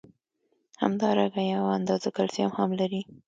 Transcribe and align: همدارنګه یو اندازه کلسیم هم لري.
همدارنګه 0.83 1.41
یو 1.53 1.63
اندازه 1.77 2.09
کلسیم 2.17 2.49
هم 2.57 2.69
لري. 2.79 3.01